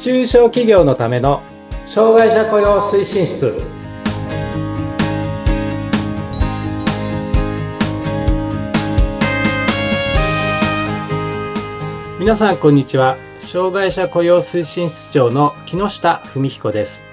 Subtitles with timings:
[0.00, 1.42] 中小企業のための
[1.86, 3.60] 障害者雇用推進室
[12.20, 17.06] 皆さんこんにちは障害者雇用推進室長の木下文彦です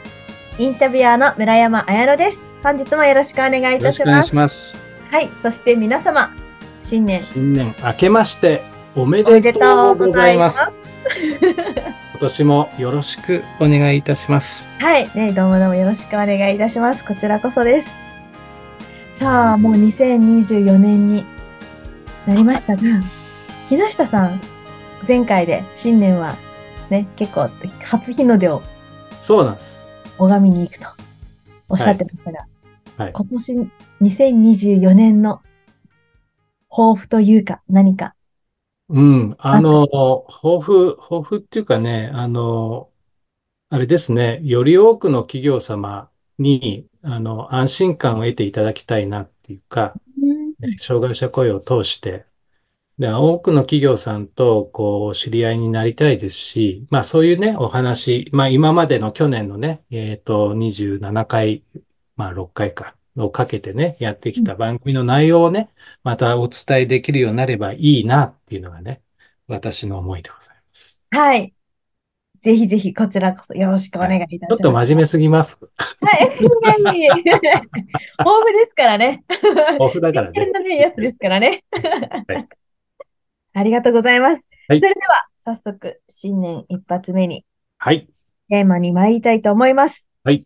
[0.57, 2.39] インタビュアーの村山彩乃です。
[2.63, 4.27] 本日もよろしくお願いいよろしくお願いた。
[4.27, 4.81] します
[5.11, 5.29] はい。
[5.41, 6.33] そして皆様、
[6.95, 8.61] 新年新年明けまして
[8.95, 10.71] おめででととうございますす。
[12.13, 15.09] 今年もよろしくお願いいたしますはい。
[15.13, 17.03] ね、どうもどうもよろしくお願いいたします。
[17.03, 17.87] こちらこそです。
[19.15, 21.25] さあ、もう2024年に
[22.25, 22.81] なりましたが、
[23.67, 24.39] 木下さん、
[25.05, 26.37] 前回で新年は
[26.89, 27.49] ね、結構
[27.81, 28.63] 初日の出を
[29.21, 29.85] そうなんです
[30.17, 30.87] 拝みに行くと
[31.67, 32.39] おっしゃってましたが、
[32.95, 33.69] はい今年
[34.01, 35.41] 2024年の
[36.75, 38.15] 抱負というか何か。
[38.89, 39.87] うん、あの、
[40.27, 42.89] 抱負、抱負っていうかね、あの、
[43.69, 49.93] あれですね、より多くの企業様に、あの、安心感を得ていただきたいなっていうか、
[50.77, 52.25] 障害者雇用を通して、
[52.99, 61.63] で、多くの企業さんと、こう、知り合いになりたいですし、まあ、そういうね、お話、まあ、今までの去年のね、えっと、27回、
[62.15, 65.69] まあ、6回か、をかけてね、やってきた番組の内容をね、
[66.03, 69.01] またお伝えできるようになればいいなっていうのがね、
[69.47, 71.01] 私の思いでございます。
[71.11, 71.53] はい。
[72.41, 74.49] ぜひぜひこちらこそよろしくお願いいたします。
[74.49, 75.59] ちょっと真面目すぎます。
[75.59, 76.37] はい。
[76.39, 77.63] いやいやいや豊
[78.19, 79.23] 富ですからね。
[79.79, 81.63] 抱負だからねね、やつですからね。
[82.27, 82.47] はい
[83.57, 84.41] ありがとうございます。
[84.67, 87.45] はいそれでは、早速、新年一発目に
[87.77, 88.09] はい。
[88.49, 90.05] テーマに参りたいと思います。
[90.23, 90.45] はい。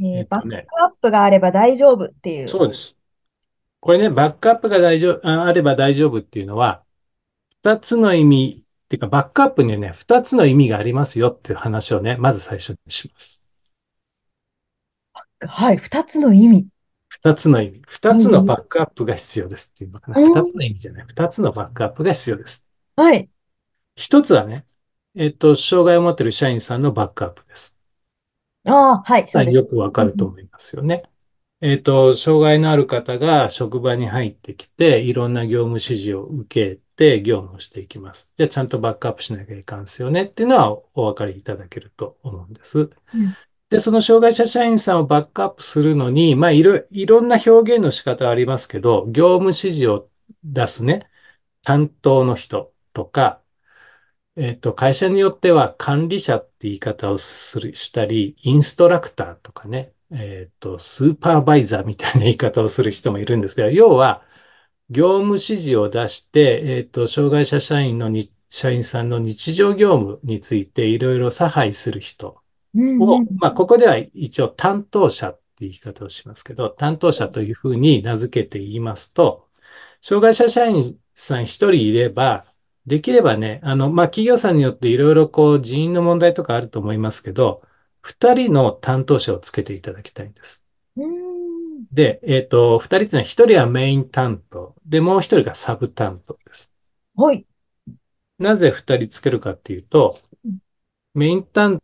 [0.00, 2.48] えーバックアップがあれば大丈夫っていう。
[2.48, 2.98] そうです。
[3.80, 6.82] これね、バックアップが大丈夫、ああれば大丈夫っていうのは、
[7.62, 13.44] 二つの意味、っていうか、バックアップにはね、二つの意味がありますよっていう話をね、まず最初にします。
[15.40, 16.66] はい、二つの意味。
[17.08, 17.82] 二つの意味。
[17.86, 20.20] 二つのバックアップが必要ですっていうのかな。
[20.20, 21.04] うん二つの意味じゃない。
[21.06, 22.68] 二つのバックアップが必要です。
[22.96, 23.28] はい。
[23.94, 24.66] 一つはね、
[25.14, 27.77] えっと、障害を持っている社員さんのバックアップです。
[28.68, 29.54] ああ、はい、そうです。
[29.54, 31.02] よくわかると思いますよね。
[31.60, 38.32] えっと、障害のある方が職場に入ってきて、いろんな業務指示を受けて業務をしていきます。
[38.36, 42.90] じゃあ、ちゃんとバックアップしなきゃいかんですよねっていうのはお分かりいただけると思うんです。
[43.14, 43.34] うん
[43.70, 50.08] で、その障害者社員さんをバックアップするのに、まあ、いろ、いろんな表現の仕方はありますけど、業務指示を
[50.42, 51.06] 出すね、
[51.62, 53.42] 担当の人とか、
[54.38, 64.22] えっと、会社によっては管理者って言い方をする、したり、インストラクターとかね、えっと、スーパーバイザーみたいな言い方をする人もいるんですけど、要は、
[64.90, 72.40] 業務指示を出して、えっと、障害者社員のに、社員さんの日常業務についていろいろ差配する人を
[73.40, 79.48] まあ、ここでは一応担当者って言い方をしますけど、担当者というふうに名付けて言いますと、
[80.00, 80.82] 障害者社員
[81.14, 82.44] さん一人いれば、
[82.88, 87.62] できればね、あの、まあ、企業さんによっていろいろこう人員の問題とかあると思いますけど、
[88.00, 90.66] 二人の担当者をつけていただきたいんです。
[90.96, 96.74] うーんで、えっと、二人っていうのは一人はメイン担当、で、もう一人がサブ担当です。
[97.14, 97.46] はい。
[98.38, 100.58] なぜ二人つけるかっていうとうん、
[101.14, 101.82] メイン担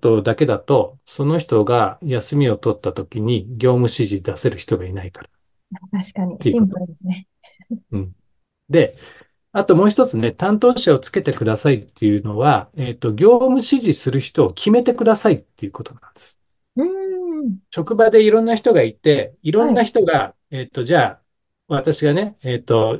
[0.00, 5.30] 当だけだと、その人が休みを取った時に業務指示出せる人がいないから。
[5.90, 7.26] 確かに、シンプルですね。
[8.68, 8.96] で、
[9.56, 16.40] あともう一つね、担当者をつけてくださいっていうのは、えっと、業務指示する人を決めてくださいっていうことなんです。
[16.74, 16.84] うー
[17.46, 17.58] ん。
[17.70, 21.22] 職場でいろんな人がいて、いろんな人が、えっと、じゃあ、
[21.68, 22.98] 私がね、えっと、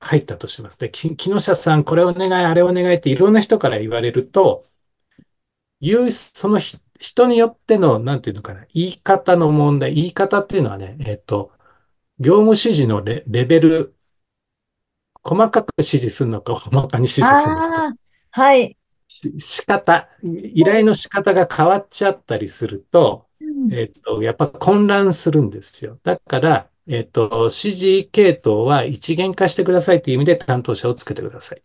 [0.00, 0.78] 入ったとします。
[0.78, 4.66] で、き木下さん、これお願い、あれお願いっていろんな人から言われると、
[5.80, 11.50] 言う、そのひ人によっての、なんていうのかな、言い方の問題、言い方っていうのはね、えっと、
[12.18, 13.96] 業務指示のレ、レベル、
[15.22, 17.94] 細かく指示するのか、大まかに指示するのか
[18.30, 18.76] はい。
[19.08, 25.98] し仕方、依頼の仕方が変わっちゃったりすると、うんえっと、やっぱ混乱するんですよ。
[26.02, 31.62] だから、えっと、指示系統は一元化してくださいという意味で担当者をつけてください。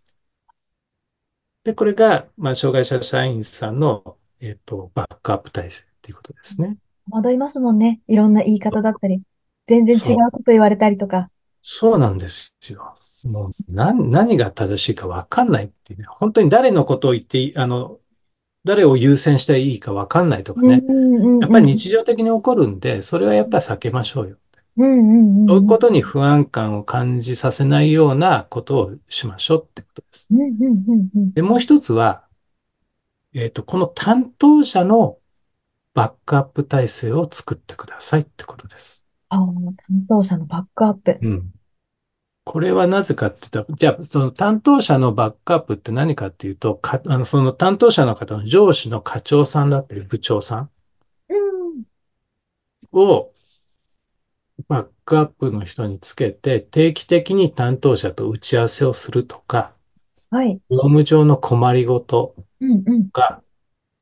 [1.63, 6.77] で、これが、まあ、障害者社員さんの、えっと、バックアップ体制っていうことですね。
[7.09, 8.01] 惑いますもんね。
[8.07, 9.21] いろんな言い方だったり、
[9.67, 11.29] 全然違うこと言われたりとか。
[11.61, 12.95] そうなんですよ。
[13.27, 16.05] もう、何、何が正しいか分かんないっていうね。
[16.09, 17.99] 本当に誰のことを言っていい、あの、
[18.63, 20.83] 誰を優先していいか分かんないとかね。
[21.41, 24.37] やっぱり日常的に起こるんで、それはやっぱり避けましょうよ。
[24.77, 30.29] そういうことに不安感を感じさせないようなことをしましょうってことです。
[31.33, 32.25] で、もう一つは、
[33.33, 35.17] えっと、この担当者の
[35.93, 39.07] バックアップ体制を作ってくださいってことです。
[39.29, 41.17] ああ、担当者のバックアップ。
[41.21, 41.51] うん。
[42.47, 50.69] これはなぜかって言ったら、じゃあ、その担当者のバックアップって何かっていうと、か、あの、その担当者の方の上司の課長さんだったり部長さん
[51.29, 51.33] う
[51.79, 51.83] ん。
[52.93, 53.33] を
[54.69, 59.75] バックアップの人につけて、定期的に担当者と打ち合わせをするとか、
[60.29, 60.61] はい。
[60.69, 62.33] 業務上の困りごと。
[63.13, 63.43] が、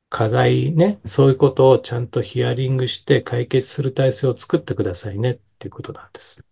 [0.08, 6.45] 課題ね、そういうことをちゃんとヒアリングして解決する体制を作ってくださいねっていうことなんです。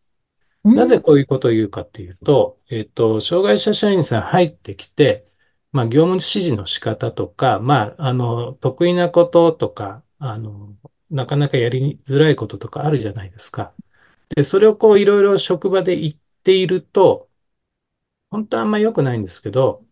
[0.65, 5.27] なぜこういうことを言うかっていうと、えっと、障害者社員さん入ってきて、
[5.73, 10.75] まあ、業務指示の仕方とか、まあ、あの、得意なこととか、あの、
[11.11, 13.75] なかなかやりづらいこととかあるじゃないですか。
[14.37, 17.29] で、それをこう、いろいろ職場で言っていると、
[18.31, 19.85] 本当はあんま良くないんですけど、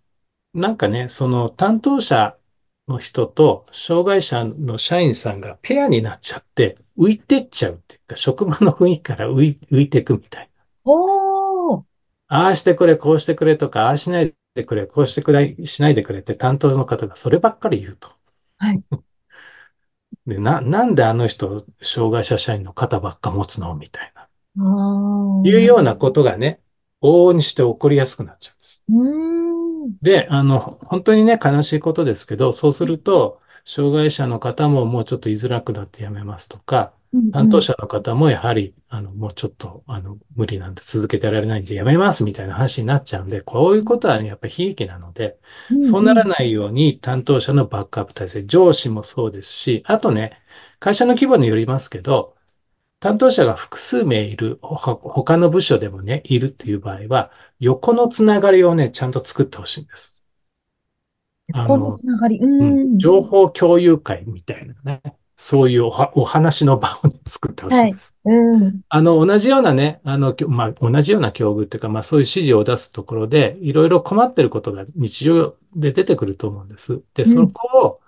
[0.54, 2.36] なんかね、その担当者
[2.88, 10.51] の人と障害者の社員さんがペアになっちゃって浮いてっちゃうっていうか、職場の雰囲気から浮い、ていくみたい。
[10.84, 11.84] おー。
[12.28, 18.10] ああしてくれ、こうしてくれとか、ああしないでくれ、こうしてくれ、しないでくれって担当の方がそればっかり言うと。
[18.58, 18.82] はい。
[20.26, 24.22] で、な、なんであの人、障害者社員の肩ばっか持つのみたいな。
[24.22, 25.48] ああ。
[25.48, 26.60] いうようなことがね、
[27.02, 28.84] 往々にして起こりやすくなっちゃうんです。
[28.88, 29.96] うーん。
[30.00, 36.92] で、あの、本当にね、悲しいことですけど、そうすると、障害者の方ももうちょっと居づらくなってやめますとか。
[37.30, 45.38] 担当者の方もやはり、あの、もうちょっと、あの、無理なんで続けてられないんでやめますみたいな話になっちゃうんで、こういうことはね、やっぱり悲劇なので。
[45.82, 50.40] そうならないように担当者のバックアップ体制、上司もそうですし、あとね、
[50.78, 52.34] 会社の規模によりますけど、
[52.98, 57.30] 担当者が複数名いる、ほ他の部署でもね、いるっていう場合は、
[57.60, 60.21] 横のつながりをね、ちゃんと作ってほしいんです。
[61.52, 62.38] あこのの、つながり。
[62.38, 62.98] ううん。
[62.98, 65.02] 情報共有会みたいなね、
[65.36, 67.90] そういうおはお話の場をね作ってほしはい。
[67.90, 68.18] いです。
[68.24, 68.32] う
[68.68, 68.82] ん。
[68.88, 77.02] あの、同じようなね、あの、まあ、同じような境遇っていうか、まあ、そういう指示を出すところで、いろいろ困ってることが日常で出てくると思うんです。
[77.14, 77.52] で、そうん。
[77.52, 78.02] こを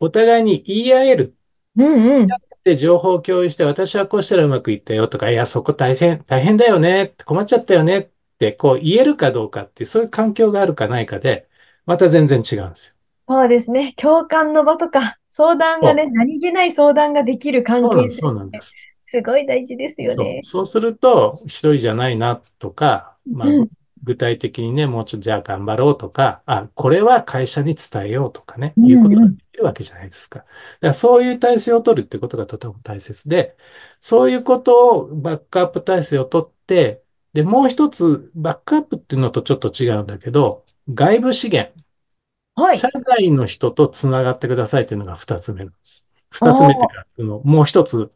[0.00, 1.36] お互いに言い合える
[1.76, 2.38] うんうん。
[2.64, 11.47] で、情報を共有して、私はこうしたらうまくいったよとか、いや、そこ大変、大変だよね、困っちゃったよねって、こう言えるかどうかっていう、そういう環境があるかないかで、
[11.88, 12.94] また全然違うんですよ。
[13.26, 13.94] そうですね。
[13.96, 18.76] 共感の場とか、相談がね、何気ない相談ができる関係そうなんです、そうなんで性す。
[19.10, 20.14] すごい大事ですよ。
[20.16, 20.40] ね。
[20.42, 23.68] そうすると、一人じゃないなとか、まあ、うん。
[24.04, 29.20] 具体的にね、もうちょっとじゃあ頑張ろうとか、あ、これは会社に伝えようとかね、ういうことんうん。
[29.20, 30.40] ができるわけじゃないですか。
[30.40, 30.48] だか
[30.80, 33.56] らそういう体制を取るってことがとても大切で、
[34.00, 37.02] そういうことをバックアップ体制を取って、
[37.32, 41.72] で、もう一つ、バックアップっていうのとちょっと違うんだけど、外部資源、
[42.54, 42.84] はい。
[42.84, 46.08] 社外の人とつながってくださいっていうのが二つ目なんです。
[46.40, 48.10] あ二つ目っていうあ、か、そのもう一つ、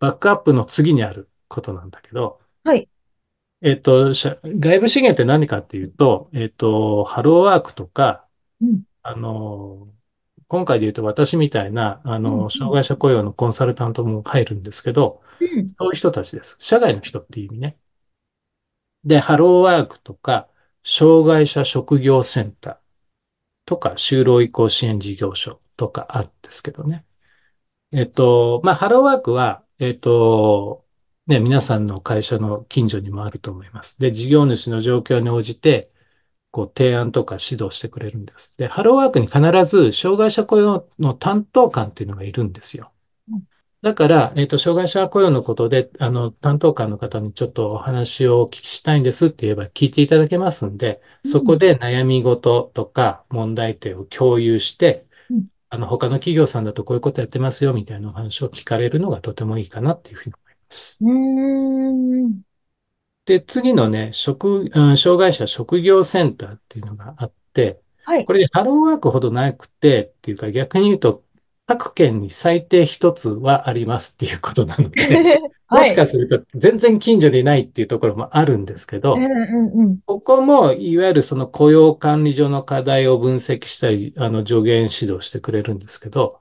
[0.00, 2.88] バックアップの次にあることなんだけど、はい。
[3.62, 8.28] えっと、社外部資源って何かっていうと、えっと、ハローワークとか、
[8.60, 8.82] うん。
[9.02, 9.92] あの、
[10.48, 12.38] 今回で言うと私みたいな、あうん。
[12.40, 12.60] の、うん。
[12.60, 15.76] 障害者雇用のコンサルタントも入るんですけど、うん。
[15.78, 16.56] そういう人たちです。
[16.60, 17.78] 社外の人っていう意味ね。
[19.04, 20.48] で、ハローワークとか、
[20.88, 22.76] 障害者職業センター
[23.66, 27.04] とか、就労移行支援事業所とかあるんですけどね。
[27.92, 30.86] えっと、まあ、ハローワークは、えっと、
[31.26, 33.98] ね、皆さんの会社の近所にもあると思います。
[34.00, 35.90] で、事業主の状況に応じて、
[36.52, 38.56] こう、提案とか指導してくれるんです。
[38.56, 42.92] で、ハローワークに必ず障害者雇用の担当官っていうのがいるんですよ。
[43.82, 51.58] だから、えっと、障害者雇用のことで、あの、担当官の方にちょっとお話をお聞きしたいんですって言えば聞いていただけますんで、そこうん。
[51.58, 55.46] で悩み事とか問題点を共有して、うん。
[55.70, 61.04] あの、他の企業さんだとこういうことやってますよみたいなお話を聞かれるのがとてもいいかなっていうふうに思います。
[63.26, 68.24] で、次のね、職、うん障害者職業センターっていうのがあって、はい。
[68.24, 71.25] これでハローワークほどなくてっていうか逆に言うと、
[71.66, 75.84] 各県に最低一つはありますっていうことなので、 もはい。
[75.84, 79.16] しかすると全然近所でないっていうところもあるんですけど。
[80.06, 86.38] ここもいわゆるその雇用管理上の課題を分析したり、あの助言指導してくれるんですけど、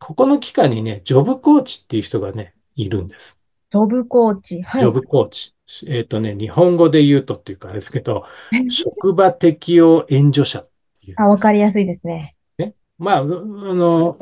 [0.00, 3.42] ここの機関にね、ジョブコーチっていう人がね、いるんです。
[3.70, 4.62] ジョブコーチ。
[4.62, 4.80] はい。
[4.80, 5.54] ジョブコーチ。
[5.86, 8.24] えっとね、日本語で言うとっていうかあれだけど、
[8.70, 11.36] 職場適応援助者っていうんあ、わ。
[11.36, 12.34] かりやすいですね。
[12.58, 12.74] ね。
[12.98, 14.18] まあ、そあの、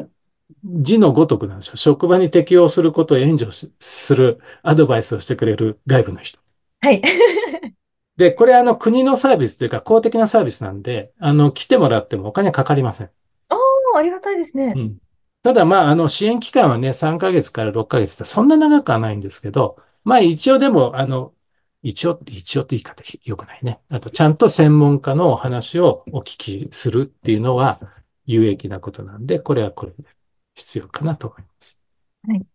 [0.65, 1.77] 字のごとくなんですよ。
[1.77, 6.39] 職場に適応することを援助するアドバイスをしてくれる外部の人。
[6.81, 7.03] はい。
[8.17, 13.11] で、これあの国のサービスというか公的なサービスなんで、あの、来てもらってもお金かかりません。
[13.49, 13.55] あ
[13.95, 14.73] あ、ありがたいですね。
[14.77, 14.97] うん。
[15.43, 21.35] ただまあ、あの、支援期間はね、3ヶ月から6ヶ月ってそんな長くはないんですけど、まあ一応でも、あの、
[21.83, 23.81] 一応、一応って言い方良くないね。
[23.91, 27.81] あと、ちゃんと専門家のお話をお聞きするっていうのは
[28.25, 30.17] 有益なことなんで、これはこれで
[30.57, 31.81] 必要かなと思います。
[32.27, 32.47] はい。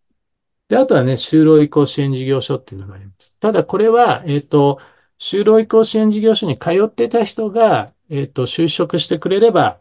[0.68, 3.38] で、あとはね、就労移行支援事業所っていうのがあります。
[3.38, 4.80] ただ、これは、えっ、ー、と、
[5.18, 9.80] 就労移行支援事業所に通ってた人が、えっ、ー、と、就職してくれれば、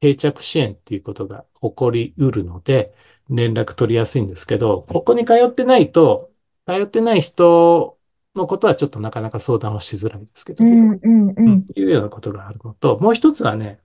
[0.00, 2.94] 定着支援っていうことが起こりうるので、
[3.28, 6.30] 連絡取りやすいんですけど、ここに通ってないと、
[6.66, 7.98] 通ってない人
[8.34, 13.80] のことはちょっとなかなか相談はしづらいんですけど、うんうんうん、いうようなことがあるのと、もう一つはね、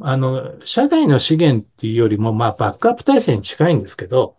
[0.00, 4.36] あの、社外の資源っていうよりも、まあ、バックアップ体制に近いんですけど、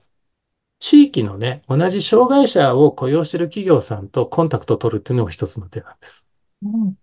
[0.80, 6.28] 地域のね、同じ障害者を雇用している企業さんとコンタクトを取るっていうのも一つの手なんです。
[6.64, 6.96] うん、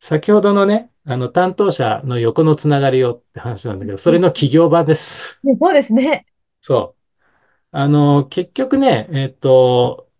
[0.00, 5.40] 先ほどのね、あの、担当者の横のつながりをって話なんだけど、それの企業版です。
[5.44, 6.26] ね、そうですね。
[6.60, 7.00] そう。
[7.72, 10.10] あの、結局ね、えっと、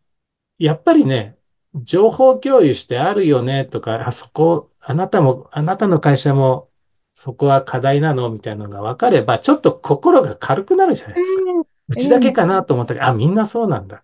[0.58, 1.38] やっぱりね、
[1.74, 6.70] 情報共有してあるよねとか、あそこ、あなたも、あなたの会社も
[7.14, 8.28] そこは課題なの？
[8.28, 11.42] みたいなのが分かれば、ちょっと心が軽くなるじゃないですか。
[11.88, 14.02] うちだけかなと思ったけど、あ、みんなそうなんだ。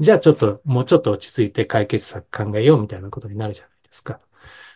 [0.00, 4.20] じゃあちょっと、もうちょっと落ち着いて解決策考えようみたいなことになるじゃないですか。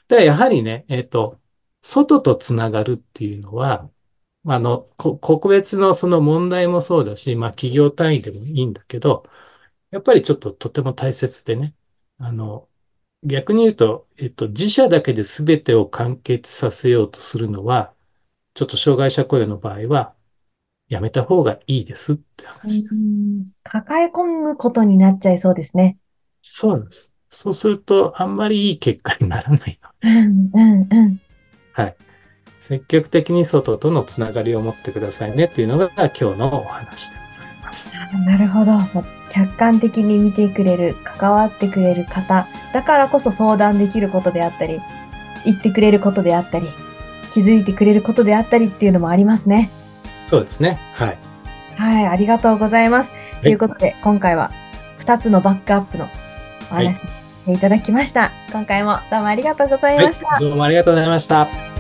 [0.09, 1.41] で、やはりね、えっ、ー、と、
[1.83, 3.91] 外とつながるっていうのは、
[4.47, 9.25] あの、個別のその問題もそうだし、まあ企業単位でもいいんだけど、
[9.91, 11.75] やっぱりちょっととても大切でね、
[12.19, 12.70] あの、
[13.23, 17.93] 逆に言うと、えっと、自社だけで全てを完結させようとするのは、
[18.55, 20.15] ちょっと障害者雇用の場合は、
[20.89, 23.05] やめた方がいいですって話です。
[23.63, 25.99] 抱え込むことになっちゃいそうですね。
[26.43, 27.17] そうなんです。
[27.29, 30.19] そうすると、あんまりいい結果にならないので。
[30.19, 31.21] うんうんうん。
[31.73, 31.97] はい。
[32.59, 37.30] 積極的に外とのつながりを持ってくださいねっていうのが今日のお話でござい
[37.71, 37.95] ます。
[38.27, 38.79] なるほど。
[39.31, 44.81] 客観的に見てくれる、関わってくれる方、だからこそ相談できることであったり、
[45.45, 46.69] 言ってくれることであったり、
[47.33, 49.71] 気づいてくれることであったりっていうのもありますね。
[50.25, 50.79] そうですね。
[50.95, 51.19] はい。
[51.77, 53.11] はい、ありがとうございます。
[53.43, 54.51] ということで、今回は
[54.99, 56.09] 2つのバックアップの
[56.71, 57.01] お話し
[57.47, 58.23] ていただきました。
[58.23, 61.80] はい、今回もどうもありがとうございました、はい、どうもありがとうございました。